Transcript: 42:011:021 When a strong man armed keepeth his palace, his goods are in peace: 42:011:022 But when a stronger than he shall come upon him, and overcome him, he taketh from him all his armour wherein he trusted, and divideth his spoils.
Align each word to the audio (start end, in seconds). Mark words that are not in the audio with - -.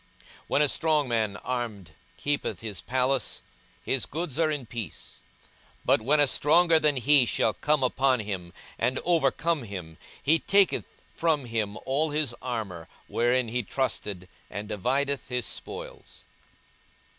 42:011:021 0.25 0.29
When 0.47 0.61
a 0.63 0.67
strong 0.67 1.07
man 1.07 1.37
armed 1.43 1.91
keepeth 2.17 2.61
his 2.61 2.81
palace, 2.81 3.43
his 3.85 4.07
goods 4.07 4.39
are 4.39 4.49
in 4.49 4.65
peace: 4.65 5.19
42:011:022 5.85 5.85
But 5.85 6.01
when 6.01 6.19
a 6.19 6.25
stronger 6.25 6.79
than 6.79 6.95
he 6.95 7.27
shall 7.27 7.53
come 7.53 7.83
upon 7.83 8.21
him, 8.21 8.51
and 8.79 8.99
overcome 9.05 9.61
him, 9.61 9.99
he 10.23 10.39
taketh 10.39 11.03
from 11.13 11.45
him 11.45 11.77
all 11.85 12.09
his 12.09 12.33
armour 12.41 12.87
wherein 13.07 13.49
he 13.49 13.61
trusted, 13.61 14.27
and 14.49 14.67
divideth 14.69 15.27
his 15.27 15.45
spoils. 15.45 16.23